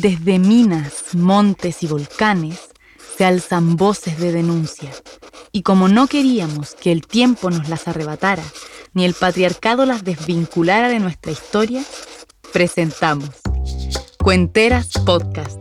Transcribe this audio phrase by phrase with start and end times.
[0.00, 2.70] Desde minas, montes y volcanes
[3.16, 4.92] se alzan voces de denuncia.
[5.50, 8.44] Y como no queríamos que el tiempo nos las arrebatara,
[8.94, 11.82] ni el patriarcado las desvinculara de nuestra historia,
[12.52, 13.30] presentamos
[14.22, 15.58] Cuenteras Podcast,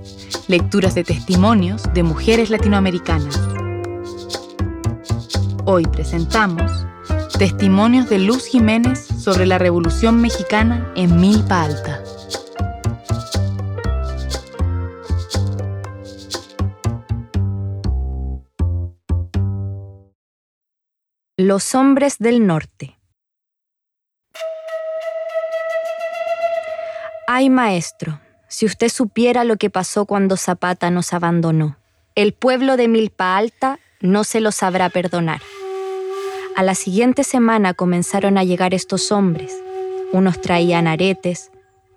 [0.47, 3.41] lecturas de testimonios de mujeres latinoamericanas.
[5.65, 6.85] Hoy presentamos
[7.39, 12.03] Testimonios de Luz Jiménez sobre la Revolución Mexicana en Milpa Alta.
[21.49, 22.97] Los hombres del norte.
[27.25, 31.77] Ay, maestro, si usted supiera lo que pasó cuando Zapata nos abandonó,
[32.15, 35.39] el pueblo de Milpa Alta no se lo sabrá perdonar.
[36.57, 39.57] A la siguiente semana comenzaron a llegar estos hombres.
[40.11, 41.49] Unos traían aretes,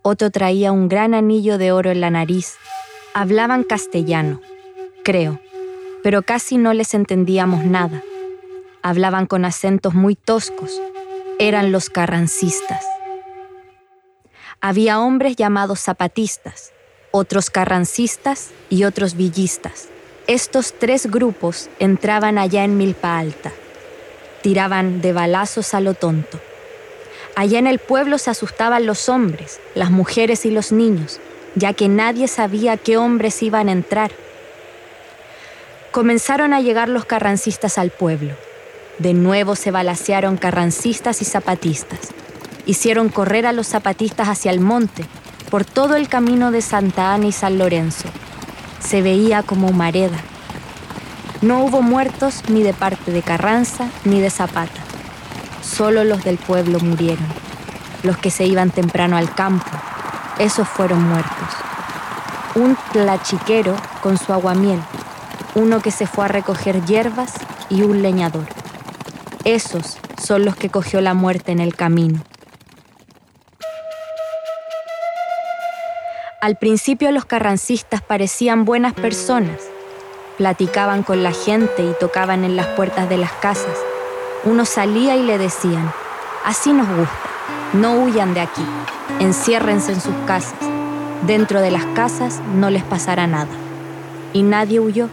[0.03, 2.55] otro traía un gran anillo de oro en la nariz.
[3.15, 4.41] Hablaban castellano,
[5.03, 5.41] creo,
[6.05, 8.05] pero casi no les entendíamos nada.
[8.83, 10.81] Hablaban con acentos muy toscos.
[11.39, 12.85] Eran los carrancistas.
[14.61, 16.73] Había hombres llamados zapatistas,
[17.13, 19.89] otros carrancistas y otros villistas.
[20.27, 23.53] Estos tres grupos entraban allá en Milpa Alta
[24.43, 26.41] tiraban de balazos a lo tonto.
[27.37, 31.21] Allá en el pueblo se asustaban los hombres, las mujeres y los niños,
[31.55, 34.11] ya que nadie sabía qué hombres iban a entrar.
[35.93, 38.35] Comenzaron a llegar los carrancistas al pueblo.
[39.01, 41.99] De nuevo se balacearon carrancistas y zapatistas.
[42.67, 45.05] Hicieron correr a los zapatistas hacia el monte,
[45.51, 48.09] por todo el camino de Santa Ana y San Lorenzo.
[48.79, 50.19] Se veía como humareda,
[51.43, 54.83] no hubo muertos ni de parte de Carranza ni de Zapata.
[55.63, 57.25] Solo los del pueblo murieron.
[58.03, 59.71] Los que se iban temprano al campo,
[60.39, 61.49] esos fueron muertos.
[62.57, 64.83] Un tlachiquero con su aguamiel,
[65.55, 67.33] uno que se fue a recoger hierbas
[67.71, 68.60] y un leñador.
[69.45, 72.23] Esos son los que cogió la muerte en el camino.
[76.41, 79.61] Al principio los carrancistas parecían buenas personas,
[80.41, 83.77] Platicaban con la gente y tocaban en las puertas de las casas.
[84.43, 85.93] Uno salía y le decían,
[86.47, 87.29] así nos gusta,
[87.75, 88.65] no huyan de aquí,
[89.19, 90.59] enciérrense en sus casas.
[91.27, 93.51] Dentro de las casas no les pasará nada.
[94.33, 95.11] Y nadie huyó.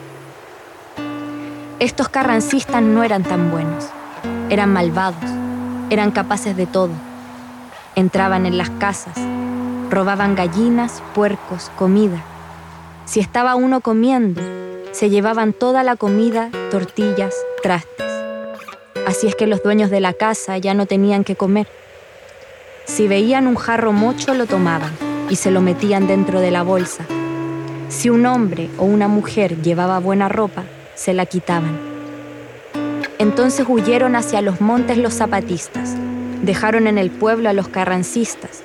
[1.80, 3.90] Estos carrancistas no eran tan buenos,
[4.50, 5.30] eran malvados,
[5.90, 6.92] eran capaces de todo.
[7.96, 9.18] Entraban en las casas,
[9.90, 12.24] robaban gallinas, puercos, comida.
[13.06, 14.42] Si estaba uno comiendo,
[14.92, 18.12] se llevaban toda la comida, tortillas, trastes.
[19.06, 21.68] Así es que los dueños de la casa ya no tenían que comer.
[22.86, 24.92] Si veían un jarro mocho lo tomaban
[25.30, 27.04] y se lo metían dentro de la bolsa.
[27.90, 30.64] Si un hombre o una mujer llevaba buena ropa,
[30.96, 31.87] se la quitaban.
[33.20, 35.96] Entonces huyeron hacia los montes los zapatistas,
[36.44, 38.64] dejaron en el pueblo a los carrancistas.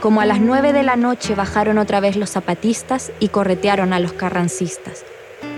[0.00, 4.00] Como a las nueve de la noche bajaron otra vez los zapatistas y corretearon a
[4.00, 5.04] los carrancistas.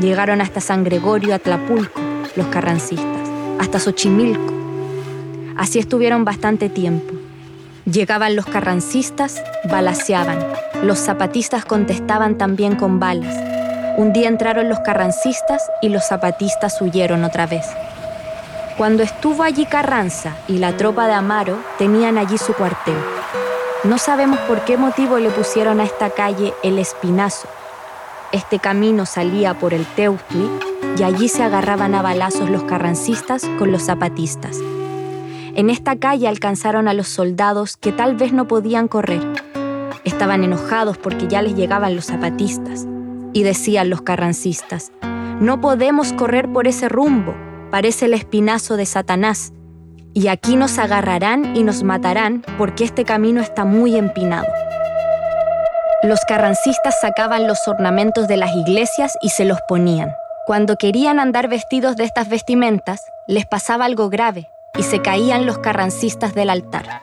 [0.00, 2.00] Llegaron hasta San Gregorio, Atlapulco,
[2.34, 3.28] los carrancistas,
[3.60, 4.54] hasta Xochimilco.
[5.56, 7.14] Así estuvieron bastante tiempo.
[7.84, 10.38] Llegaban los carrancistas, balaceaban.
[10.82, 13.36] Los zapatistas contestaban también con balas.
[13.98, 17.66] Un día entraron los carrancistas y los zapatistas huyeron otra vez.
[18.76, 22.96] Cuando estuvo allí Carranza y la tropa de Amaro, tenían allí su cuartel.
[23.84, 27.48] No sabemos por qué motivo le pusieron a esta calle el Espinazo,
[28.32, 30.48] este camino salía por el Teutli
[30.96, 34.56] y allí se agarraban a balazos los carrancistas con los zapatistas.
[35.56, 39.26] En esta calle alcanzaron a los soldados que tal vez no podían correr.
[40.04, 42.86] Estaban enojados porque ya les llegaban los zapatistas.
[43.32, 44.92] Y decían los carrancistas,
[45.40, 47.34] no podemos correr por ese rumbo,
[47.70, 49.52] parece el espinazo de Satanás.
[50.12, 54.48] Y aquí nos agarrarán y nos matarán porque este camino está muy empinado.
[56.02, 60.14] Los carrancistas sacaban los ornamentos de las iglesias y se los ponían.
[60.46, 64.48] Cuando querían andar vestidos de estas vestimentas, les pasaba algo grave
[64.78, 67.02] y se caían los carrancistas del altar.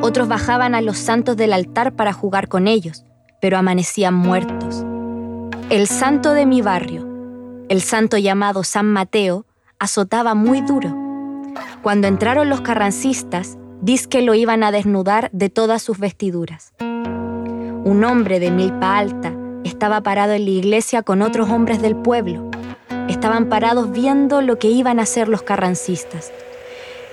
[0.00, 3.04] Otros bajaban a los santos del altar para jugar con ellos,
[3.40, 4.84] pero amanecían muertos.
[5.68, 7.06] El santo de mi barrio,
[7.68, 9.45] el santo llamado San Mateo,
[9.78, 10.94] azotaba muy duro.
[11.82, 16.72] Cuando entraron los carrancistas, diz que lo iban a desnudar de todas sus vestiduras.
[16.80, 19.32] Un hombre de milpa alta
[19.64, 22.50] estaba parado en la iglesia con otros hombres del pueblo.
[23.08, 26.32] Estaban parados viendo lo que iban a hacer los carrancistas.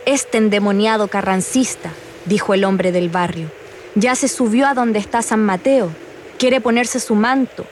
[0.06, 1.92] Este endemoniado carrancista,
[2.26, 3.50] dijo el hombre del barrio,
[3.96, 5.92] ya se subió a donde está San Mateo.
[6.40, 7.66] quiere ponerse su manto,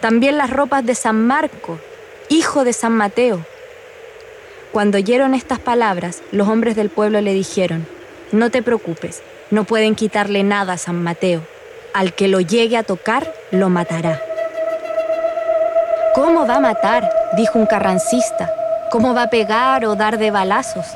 [0.00, 1.78] también las ropas de San Marco,
[2.28, 3.44] hijo de San Mateo.
[4.74, 7.86] Cuando oyeron estas palabras, los hombres del pueblo le dijeron,
[8.32, 9.22] no te preocupes,
[9.52, 11.42] no pueden quitarle nada a San Mateo.
[11.92, 14.20] Al que lo llegue a tocar, lo matará.
[16.12, 17.08] ¿Cómo va a matar?
[17.36, 18.52] dijo un carrancista.
[18.90, 20.86] ¿Cómo va a pegar o dar de balazos?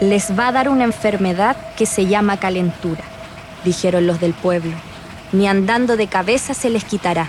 [0.00, 3.02] Les va a dar una enfermedad que se llama calentura,
[3.64, 4.76] dijeron los del pueblo.
[5.32, 7.26] Ni andando de cabeza se les quitará.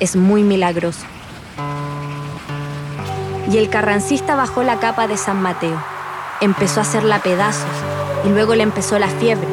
[0.00, 1.06] Es muy milagroso.
[3.50, 5.82] Y el carrancista bajó la capa de San Mateo.
[6.42, 7.64] Empezó a hacerla pedazos
[8.26, 9.48] y luego le empezó la fiebre.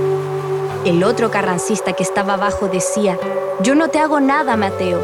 [0.83, 3.18] El otro carrancista que estaba abajo decía,
[3.62, 5.00] yo no te hago nada, Mateo,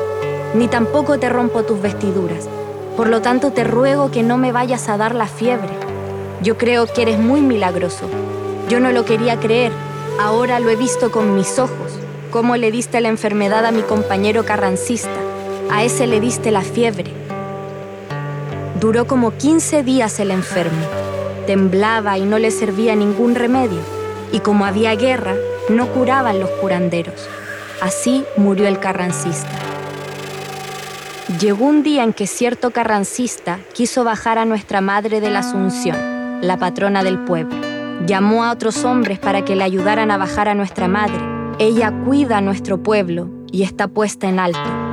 [0.54, 2.50] ni tampoco te rompo tus vestiduras.
[2.98, 5.70] Por lo tanto te ruego que no me vayas a dar la fiebre.
[6.44, 8.10] Yo creo que eres muy milagroso.
[8.68, 9.72] Yo no lo quería creer.
[10.20, 11.94] Ahora lo he visto con mis ojos.
[12.30, 15.10] Cómo le diste la enfermedad a mi compañero carrancista.
[15.72, 17.21] A ese le diste la fiebre.
[18.82, 20.86] Duró como 15 días el enfermo.
[21.46, 23.80] Temblaba y no le servía ningún remedio.
[24.32, 25.36] Y como había guerra,
[25.70, 27.30] no curaban los curanderos.
[27.80, 29.60] Así murió el carrancista.
[31.40, 36.22] Llegó un día en que cierto carrancista quiso bajar a nuestra Madre de la Asunción
[36.42, 37.56] la patrona del pueblo.
[38.08, 41.20] Llamó a otros hombres para que le ayudaran a bajar a nuestra madre.
[41.60, 44.91] Ella cuida a nuestro pueblo y está puesta en alto.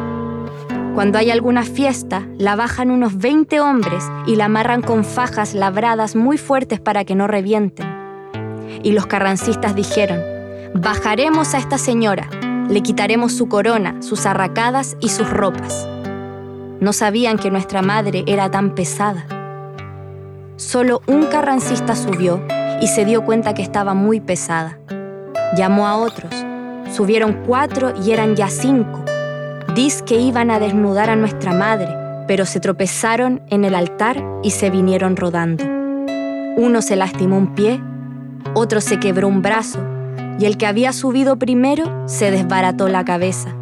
[0.98, 6.16] Cuando hay alguna fiesta, la bajan unos 20 hombres y la amarran con fajas labradas
[6.16, 7.86] muy fuertes para que no revienten.
[8.82, 10.20] Y los carrancistas dijeron,
[10.74, 12.28] bajaremos a esta señora,
[12.68, 15.86] le quitaremos su corona, sus arracadas y sus ropas.
[16.80, 19.24] No sabían que nuestra madre era tan pesada.
[20.56, 22.42] Solo un carrancista subió
[22.80, 24.80] y se dio cuenta que estaba muy pesada.
[25.56, 26.34] Llamó a otros.
[26.92, 28.97] Subieron cuatro y eran ya cinco.
[29.78, 31.86] Diz que iban a desnudar a nuestra madre,
[32.26, 35.62] pero se tropezaron en el altar y se vinieron rodando.
[36.56, 37.80] Uno se lastimó un pie,
[38.54, 39.78] otro se quebró un brazo,
[40.40, 43.54] y el que había subido primero se desbarató la cabeza.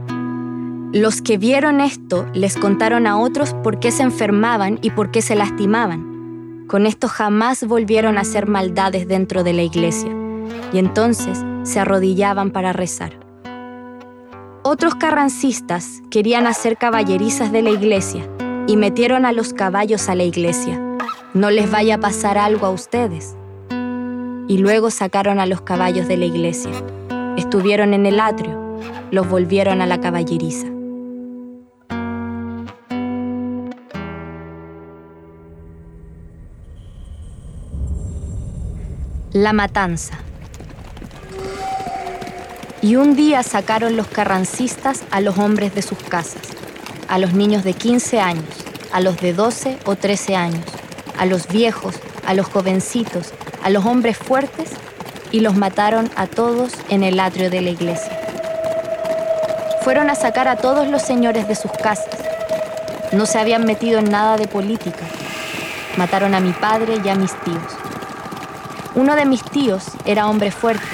[0.90, 5.20] Los que vieron esto les contaron a otros por qué se enfermaban y por qué
[5.20, 6.64] se lastimaban.
[6.66, 10.16] Con esto jamás volvieron a hacer maldades dentro de la iglesia
[10.72, 13.25] y entonces se arrodillaban para rezar.
[14.68, 18.28] Otros carrancistas querían hacer caballerizas de la iglesia
[18.66, 20.82] y metieron a los caballos a la iglesia.
[21.34, 23.36] No les vaya a pasar algo a ustedes.
[24.48, 26.72] Y luego sacaron a los caballos de la iglesia.
[27.36, 28.80] Estuvieron en el atrio,
[29.12, 30.66] los volvieron a la caballeriza.
[39.32, 40.18] La matanza.
[42.86, 46.42] Y un día sacaron los carrancistas a los hombres de sus casas,
[47.08, 48.44] a los niños de 15 años,
[48.92, 50.64] a los de 12 o 13 años,
[51.18, 53.32] a los viejos, a los jovencitos,
[53.64, 54.70] a los hombres fuertes,
[55.32, 58.20] y los mataron a todos en el atrio de la iglesia.
[59.82, 62.20] Fueron a sacar a todos los señores de sus casas.
[63.10, 65.04] No se habían metido en nada de política.
[65.96, 67.72] Mataron a mi padre y a mis tíos.
[68.94, 70.86] Uno de mis tíos era hombre fuerte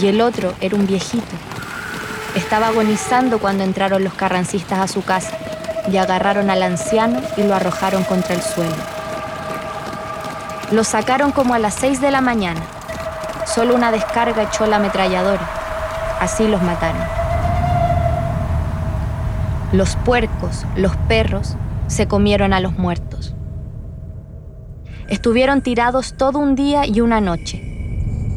[0.00, 1.24] y el otro era un viejito.
[2.34, 5.36] Estaba agonizando cuando entraron los carrancistas a su casa
[5.90, 8.76] y agarraron al anciano y lo arrojaron contra el suelo.
[10.70, 12.60] Lo sacaron como a las seis de la mañana.
[13.46, 15.48] Solo una descarga echó la ametralladora.
[16.20, 17.02] Así los mataron.
[19.72, 23.34] Los puercos, los perros, se comieron a los muertos.
[25.08, 27.77] Estuvieron tirados todo un día y una noche.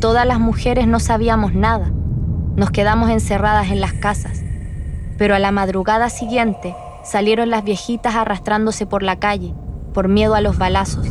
[0.01, 1.91] Todas las mujeres no sabíamos nada.
[2.55, 4.41] Nos quedamos encerradas en las casas.
[5.19, 9.53] Pero a la madrugada siguiente salieron las viejitas arrastrándose por la calle,
[9.93, 11.05] por miedo a los balazos.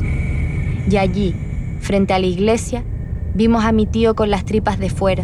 [0.91, 1.37] Y allí,
[1.79, 2.83] frente a la iglesia,
[3.33, 5.23] vimos a mi tío con las tripas de fuera.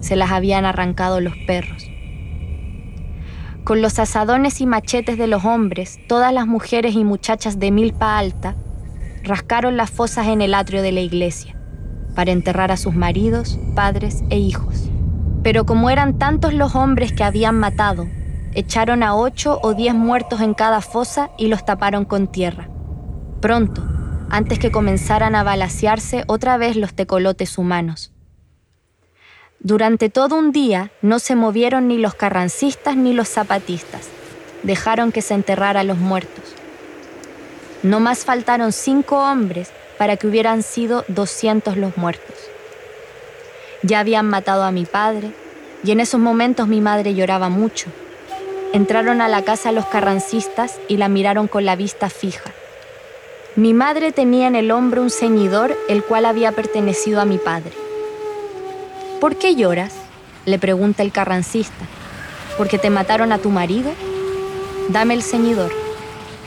[0.00, 1.88] Se las habían arrancado los perros.
[3.62, 8.18] Con los asadones y machetes de los hombres, todas las mujeres y muchachas de milpa
[8.18, 8.56] alta
[9.22, 11.57] rascaron las fosas en el atrio de la iglesia
[12.18, 14.90] para enterrar a sus maridos, padres e hijos.
[15.44, 18.08] Pero como eran tantos los hombres que habían matado,
[18.54, 22.68] echaron a ocho o diez muertos en cada fosa y los taparon con tierra.
[23.40, 23.84] Pronto,
[24.30, 28.12] antes que comenzaran a balasearse otra vez los tecolotes humanos.
[29.60, 34.08] Durante todo un día no se movieron ni los carrancistas ni los zapatistas.
[34.64, 36.57] Dejaron que se enterrara los muertos.
[37.82, 42.36] No más faltaron cinco hombres para que hubieran sido doscientos los muertos.
[43.82, 45.30] Ya habían matado a mi padre
[45.84, 47.88] y en esos momentos mi madre lloraba mucho.
[48.72, 52.52] Entraron a la casa los carrancistas y la miraron con la vista fija.
[53.54, 57.72] Mi madre tenía en el hombro un ceñidor el cual había pertenecido a mi padre.
[59.20, 59.94] ¿Por qué lloras?
[60.46, 61.84] le pregunta el carrancista.
[62.56, 63.90] ¿Porque te mataron a tu marido?
[64.88, 65.87] Dame el ceñidor.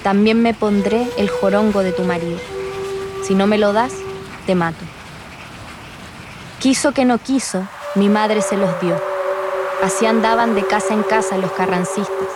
[0.03, 2.39] También me pondré el jorongo de tu marido.
[3.24, 3.93] Si no me lo das,
[4.46, 4.84] te mato.
[6.60, 9.00] Quiso que no quiso, mi madre se los dio.
[9.84, 12.27] Así andaban de casa en casa los carrancistas.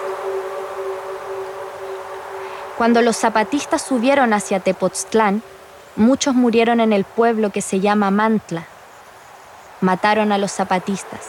[2.78, 5.42] Cuando los zapatistas subieron hacia Tepoztlán,
[5.96, 8.66] muchos murieron en el pueblo que se llama Mantla.
[9.82, 11.22] Mataron a los zapatistas.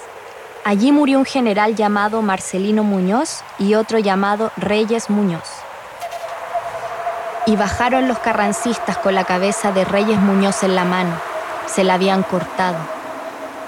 [0.64, 5.55] Allí murió un general llamado Marcelino Muñoz y otro llamado Reyes Muñoz.
[7.46, 11.14] Y bajaron los carrancistas con la cabeza de Reyes Muñoz en la mano.
[11.66, 12.76] Se la habían cortado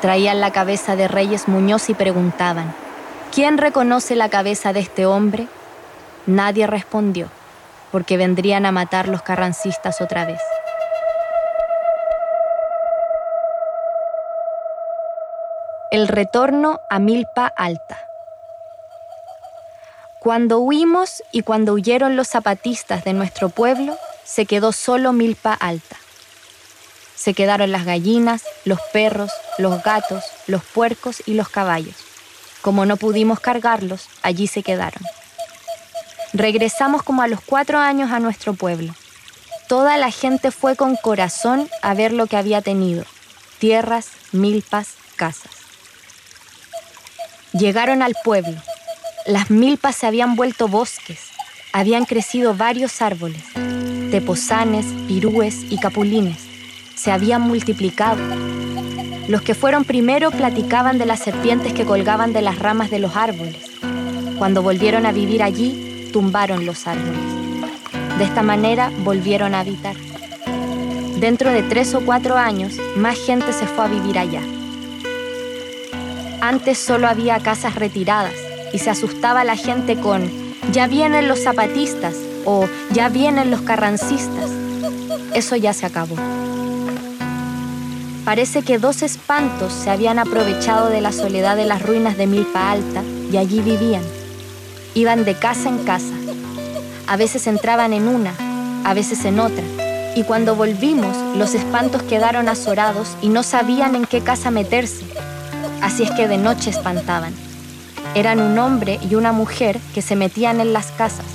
[0.00, 2.72] Traían la cabeza de Reyes Muñoz y preguntaban,
[3.34, 5.48] ¿quién reconoce la cabeza de este hombre?
[6.26, 7.28] Nadie respondió,
[7.90, 10.40] porque vendrían a matar los carrancistas otra vez.
[15.90, 18.08] El retorno a Milpa Alta.
[20.20, 25.96] Cuando huimos y cuando huyeron los zapatistas de nuestro pueblo, se quedó solo Milpa Alta.
[27.14, 31.94] Se quedaron las gallinas, los perros, los gatos, los puercos y los caballos.
[32.62, 35.02] Como no pudimos cargarlos, allí se quedaron.
[36.32, 38.94] Regresamos como a los cuatro años a nuestro pueblo.
[39.68, 43.04] Toda la gente fue con corazón a ver lo que había tenido.
[43.58, 45.52] Tierras, milpas, casas.
[47.52, 48.60] Llegaron al pueblo.
[49.28, 51.28] Las milpas se habían vuelto bosques.
[51.74, 53.44] Habían crecido varios árboles,
[54.10, 56.38] teposanes, pirúes y capulines
[56.94, 58.22] se habían multiplicado.
[59.28, 63.16] Los que fueron primero platicaban de las serpientes que colgaban de las ramas de los
[63.16, 63.70] árboles.
[64.38, 67.20] Cuando volvieron a vivir allí, tumbaron los árboles.
[68.16, 69.94] De esta manera volvieron a habitar.
[71.20, 74.40] Dentro de tres o cuatro años, más gente se fue a vivir allá.
[76.40, 80.30] Antes solo había casas retiradas y se asustaba la gente con
[80.72, 84.50] ya vienen los zapatistas o ya vienen los carrancistas.
[85.34, 86.16] Eso ya se acabó.
[88.24, 92.70] Parece que dos espantos se habían aprovechado de la soledad de las ruinas de Milpa
[92.70, 94.02] Alta y allí vivían.
[94.94, 96.12] Iban de casa en casa.
[97.06, 98.34] A veces entraban en una,
[98.84, 99.64] a veces en otra.
[100.14, 105.04] Y cuando volvimos, los espantos quedaron azorados y no sabían en qué casa meterse.
[105.80, 107.47] Así es que de noche espantaban.
[108.14, 111.26] Eran un hombre y una mujer que se metían en las casas.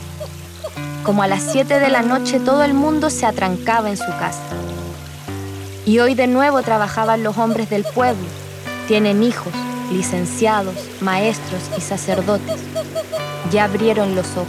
[1.04, 4.42] Como a las 7 de la noche todo el mundo se atrancaba en su casa.
[5.86, 8.26] Y hoy de nuevo trabajaban los hombres del pueblo.
[8.88, 9.54] Tienen hijos,
[9.92, 12.60] licenciados, maestros y sacerdotes.
[13.52, 14.48] Ya abrieron los ojos.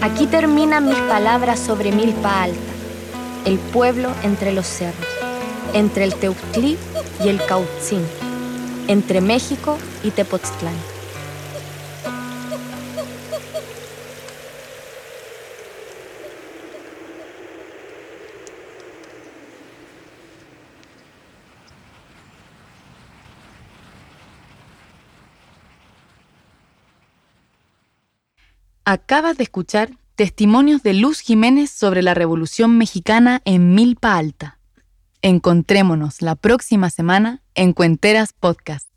[0.00, 2.58] Aquí terminan mis palabras sobre Milpa Alta,
[3.44, 5.06] el pueblo entre los cerros,
[5.72, 6.78] entre el Teuctlí
[7.24, 8.04] y el Cautzín,
[8.88, 10.74] entre México y Tepoztlán.
[28.88, 34.60] Acabas de escuchar testimonios de Luz Jiménez sobre la Revolución Mexicana en Milpa Alta.
[35.22, 38.95] Encontrémonos la próxima semana en Cuenteras Podcast.